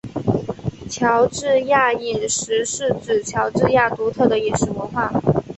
[0.89, 5.13] 乔治亚饮食是指乔治亚独特的饮食文化。